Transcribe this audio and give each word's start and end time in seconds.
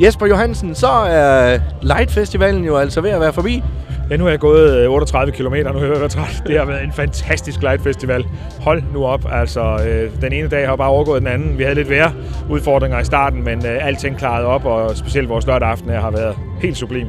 Jesper 0.00 0.26
Johansen, 0.26 0.74
så 0.74 0.88
er 0.88 1.58
Light 1.82 2.10
Festivalen 2.10 2.64
jo 2.64 2.76
altså 2.76 3.00
ved 3.00 3.10
at 3.10 3.20
være 3.20 3.32
forbi. 3.32 3.62
Ja, 4.10 4.16
nu 4.16 4.24
har 4.24 4.30
jeg 4.30 4.40
gået 4.40 4.88
38 4.88 5.32
km, 5.32 5.54
nu 5.54 5.78
har 5.78 5.86
jeg 5.86 5.90
været 5.90 6.10
træt. 6.10 6.42
Det 6.46 6.58
har 6.58 6.64
været 6.64 6.84
en 6.84 6.92
fantastisk 6.92 7.62
light 7.62 7.82
festival. 7.82 8.24
Hold 8.60 8.82
nu 8.92 9.04
op, 9.04 9.24
altså 9.32 9.78
øh, 9.88 10.22
den 10.22 10.32
ene 10.32 10.48
dag 10.48 10.68
har 10.68 10.76
bare 10.76 10.88
overgået 10.88 11.20
den 11.20 11.28
anden. 11.28 11.58
Vi 11.58 11.62
havde 11.62 11.74
lidt 11.74 11.90
værre 11.90 12.12
udfordringer 12.50 12.98
i 13.00 13.04
starten, 13.04 13.44
men 13.44 13.66
øh, 13.66 13.86
alting 13.86 14.18
klarede 14.18 14.46
op, 14.46 14.64
og 14.64 14.96
specielt 14.96 15.28
vores 15.28 15.46
lørdag 15.46 15.68
aften 15.68 15.90
her 15.90 16.00
har 16.00 16.10
været 16.10 16.36
helt 16.60 16.76
sublim. 16.76 17.08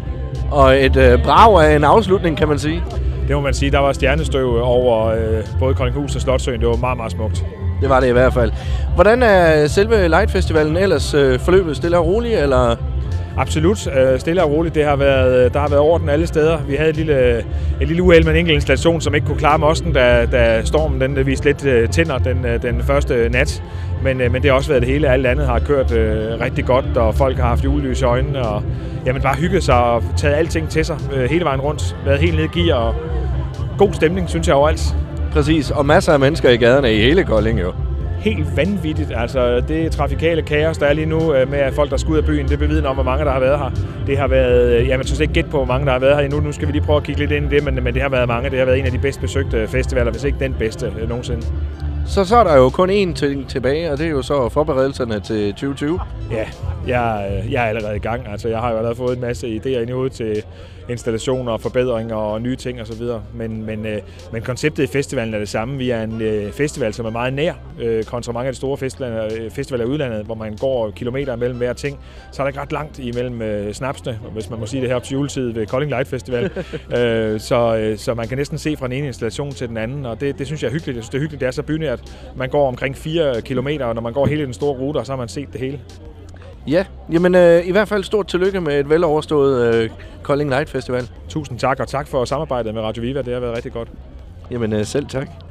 Og 0.52 0.84
et 0.86 0.96
øh, 0.96 1.24
brag 1.24 1.66
af 1.66 1.76
en 1.76 1.84
afslutning, 1.84 2.38
kan 2.38 2.48
man 2.48 2.60
sige. 2.60 2.84
Det 3.28 3.36
må 3.36 3.42
man 3.42 3.54
sige. 3.54 3.72
Der 3.72 3.80
var 3.80 3.94
stjernestøv 3.94 4.62
over 4.62 5.06
øh, 5.08 5.44
både 5.60 5.76
Koldinghus 5.76 6.16
og 6.16 6.22
Slotsøen. 6.22 6.60
Det 6.60 6.70
var 6.70 6.76
meget, 6.76 6.98
meget 6.98 7.12
smukt. 7.12 7.46
Det 7.82 7.90
var 7.90 8.00
det 8.00 8.08
i 8.08 8.12
hvert 8.12 8.34
fald. 8.34 8.52
Hvordan 8.96 9.24
er 9.24 9.68
selve 9.68 10.08
Light 10.08 10.32
Festivalen 10.32 10.78
ellers 10.78 11.14
øh, 11.14 11.40
forløbet? 11.40 11.76
Stille 11.76 11.98
og 11.98 12.06
roligt, 12.06 12.40
eller 12.40 12.76
Absolut. 13.38 13.88
Øh, 13.88 14.20
stille 14.20 14.44
og 14.44 14.52
roligt. 14.52 14.76
Det 14.76 14.86
har 14.86 14.96
været, 14.96 15.54
der 15.54 15.60
har 15.60 15.68
været 15.68 15.82
orden 15.82 16.10
alle 16.10 16.28
steder. 16.28 16.58
Vi 16.68 16.76
havde 16.76 16.90
et 16.90 16.96
lille, 16.96 17.38
et 17.82 17.88
lille 17.88 18.04
uheld 18.04 18.24
med 18.24 18.34
en 18.34 18.40
enkelt 18.40 18.56
installation, 18.56 19.02
som 19.02 19.16
ikke 19.16 19.28
kunne 19.28 19.38
klare 19.38 19.60
mosten, 19.60 19.94
da, 19.94 20.26
da 20.26 20.66
stormen 20.66 21.02
den 21.02 21.18
øh, 21.18 21.28
viste 21.28 21.46
lidt 21.46 21.66
øh, 21.66 21.90
tænder 21.90 22.18
den, 22.18 22.46
øh, 22.46 22.62
den 22.62 22.84
første 22.84 23.30
nat. 23.30 23.64
Men, 24.04 24.18
men 24.18 24.34
det 24.34 24.46
har 24.46 24.52
også 24.52 24.70
været 24.70 24.82
det 24.82 24.92
hele. 24.92 25.10
Alt 25.10 25.26
andet 25.26 25.48
har 25.48 25.60
kørt 25.60 25.92
øh, 25.92 26.40
rigtig 26.42 26.66
godt, 26.66 26.98
og 26.98 27.16
folk 27.16 27.38
har 27.38 27.48
haft 27.48 27.64
julelys 27.64 28.02
i 28.02 28.04
øjnene. 28.04 28.48
Og 28.48 28.64
jamen, 29.06 29.22
bare 29.22 29.36
hygget 29.36 29.64
sig 29.64 29.84
og 29.84 30.04
taget 30.18 30.36
alting 30.36 30.70
til 30.70 30.86
sig 30.86 30.98
øh, 31.14 31.30
hele 31.30 31.46
vejen 31.46 31.62
rundt. 31.62 31.96
Været 32.06 32.20
helt 32.20 32.36
nede 32.36 32.48
i 32.56 32.60
gear 32.60 32.78
og 32.78 32.96
god 33.78 33.94
stemning, 33.94 34.30
synes 34.30 34.48
jeg 34.48 34.56
overalt. 34.56 34.96
Præcis, 35.36 35.72
og 35.72 35.86
masser 35.86 36.14
af 36.14 36.20
mennesker 36.20 36.50
i 36.50 36.58
gaderne 36.58 36.94
i 36.94 36.98
hele 36.98 37.24
Kolding 37.24 37.62
jo 37.62 37.74
helt 38.26 38.58
vanvittigt. 38.58 39.12
Altså, 39.16 39.64
det 39.68 39.92
trafikale 39.92 40.42
kaos, 40.42 40.78
der 40.78 40.86
er 40.86 40.94
lige 40.94 41.06
nu 41.06 41.34
øh, 41.34 41.52
med 41.52 41.72
folk, 41.72 41.92
der 41.92 41.98
skal 41.98 42.12
ud 42.12 42.18
af 42.18 42.26
byen, 42.26 42.48
det 42.48 42.60
bevidner 42.60 42.90
om, 42.90 42.96
hvor 42.96 43.04
mange 43.04 43.26
der 43.26 43.32
har 43.32 43.40
været 43.40 43.60
her. 43.60 43.72
Det 44.08 44.18
har 44.18 44.28
været, 44.28 44.82
øh, 44.82 44.88
ja, 44.88 44.98
man 44.98 45.06
synes 45.06 45.20
ikke 45.20 45.34
gætte 45.34 45.50
på, 45.50 45.58
hvor 45.58 45.66
mange 45.66 45.86
der 45.86 45.92
har 45.92 46.00
været 46.00 46.16
her 46.16 46.24
endnu. 46.24 46.40
Nu 46.40 46.52
skal 46.52 46.68
vi 46.68 46.72
lige 46.72 46.82
prøve 46.82 46.98
at 46.98 47.04
kigge 47.04 47.22
lidt 47.22 47.32
ind 47.32 47.54
i 47.54 47.56
det, 47.56 47.64
men, 47.64 47.84
men 47.84 47.94
det 47.94 48.02
har 48.02 48.10
været 48.10 48.28
mange. 48.28 48.50
Det 48.50 48.60
har 48.60 48.66
været 48.66 48.80
en 48.80 48.86
af 48.86 48.92
de 48.92 48.98
bedst 48.98 49.22
besøgte 49.22 49.68
festivaler, 49.68 50.12
hvis 50.12 50.24
ikke 50.24 50.40
den 50.40 50.56
bedste 50.60 50.94
øh, 51.02 51.10
nogensinde. 51.10 51.46
Så, 52.08 52.24
så 52.24 52.36
er 52.36 52.44
der 52.44 52.56
jo 52.56 52.70
kun 52.70 52.90
én 52.90 53.14
ting 53.14 53.50
tilbage, 53.50 53.92
og 53.92 53.98
det 53.98 54.06
er 54.06 54.12
jo 54.12 54.22
så 54.22 54.50
forberedelserne 54.50 55.20
til 55.20 55.52
2020. 55.52 56.00
Ja, 56.32 56.46
jeg, 56.88 57.44
jeg 57.52 57.64
er 57.64 57.68
allerede 57.70 57.96
i 57.96 58.00
gang. 58.00 58.28
Altså, 58.28 58.50
jeg 58.50 58.60
har 58.60 58.72
jo 58.72 58.78
allerede 58.78 58.96
fået 58.96 59.16
en 59.16 59.22
masse 59.22 59.48
idéer 59.48 59.80
ind 59.80 59.90
i 59.90 59.94
hovedet 59.94 60.14
til 60.14 60.44
installationer 60.90 61.52
og 61.52 61.62
forbedringer 61.62 62.16
og 62.16 62.42
nye 62.42 62.56
ting 62.56 62.82
osv. 62.82 63.02
Men, 63.34 63.66
men, 63.66 63.86
øh, 63.86 64.02
men 64.32 64.42
konceptet 64.42 64.84
i 64.84 64.88
festivalen 64.88 65.34
er 65.34 65.40
det 65.40 65.50
samme. 65.50 65.78
Vi 65.78 65.90
er 65.90 66.04
en 66.04 66.22
øh, 66.22 66.52
festival, 66.52 66.94
som 66.94 67.06
er 67.06 67.10
meget 67.10 67.34
nær 67.34 67.54
øh, 67.80 68.04
kontra 68.04 68.32
mange 68.32 68.48
af 68.48 68.54
de 68.54 68.58
store 68.58 68.78
festivaler, 68.78 69.26
øh, 69.26 69.52
festivaler 69.52 69.86
i 69.86 69.88
udlandet, 69.88 70.26
hvor 70.26 70.36
man 70.36 70.56
går 70.56 70.92
kilometer 70.92 71.36
mellem 71.36 71.58
hver 71.58 71.74
ting. 71.74 72.00
Så 72.32 72.42
er 72.42 72.44
der 72.44 72.50
ikke 72.50 72.60
ret 72.60 72.72
langt 72.72 73.00
imellem 73.00 73.42
øh, 73.42 73.74
snapsene, 73.74 74.20
hvis 74.34 74.50
man 74.50 74.60
må 74.60 74.66
sige 74.66 74.82
det 74.82 74.90
her 74.90 74.96
op 74.96 75.04
til 75.04 75.14
juletid 75.14 75.52
ved 75.52 75.66
Kolding 75.66 75.92
Light 75.92 76.08
Festival. 76.08 76.44
øh, 76.98 77.40
så, 77.40 77.78
øh, 77.78 77.98
så 77.98 78.14
man 78.14 78.28
kan 78.28 78.38
næsten 78.38 78.58
se 78.58 78.78
fra 78.78 78.88
den 78.88 78.94
ene 78.94 79.08
installation 79.08 79.52
til 79.52 79.70
den 79.70 79.78
anden, 79.78 80.06
og 80.06 80.22
det, 80.22 80.40
det 80.40 80.48
synes 80.48 80.64
jeg 80.64 80.68
er 80.70 80.74
hyggeligt. 80.74 80.96
Jeg 80.96 81.04
synes, 81.04 81.10
det 81.10 81.18
er 81.18 81.22
hyggeligt, 81.22 81.42
det 81.42 81.48
er 81.48 81.52
så 81.52 81.64
bynært. 81.64 82.02
Man 82.36 82.50
går 82.50 82.68
omkring 82.68 82.98
4 82.98 83.42
kilometer, 83.42 83.86
og 83.86 83.96
når 83.96 84.02
man 84.02 84.14
går 84.14 84.26
hele 84.26 84.46
den 84.46 84.54
store 84.54 84.78
rute, 84.78 85.06
så 85.06 85.12
har 85.12 85.18
man 85.18 85.28
set 85.28 85.54
det 85.54 85.62
hele. 85.62 85.80
Ja, 86.68 86.86
jamen 87.12 87.36
øh, 87.36 87.68
i 87.68 87.72
hvert 87.72 87.88
fald 87.88 88.04
stort 88.04 88.28
tillykke 88.28 88.62
med 88.62 88.80
et 88.80 88.90
veloverstået 88.90 89.76
øh, 89.76 89.90
Kolding 90.24 90.50
Light 90.50 90.70
Festival. 90.70 91.10
Tusind 91.30 91.60
tak, 91.60 91.80
og 91.80 91.88
tak 91.88 92.08
for 92.08 92.26
samarbejdet 92.26 92.74
med 92.74 92.82
Radio 92.82 93.02
Viva. 93.02 93.22
Det 93.22 93.34
har 93.34 93.40
været 93.40 93.56
rigtig 93.56 93.74
godt. 93.74 93.90
Jamen 94.52 94.74
øh, 94.74 94.86
selv 94.86 95.06
tak. 95.06 95.45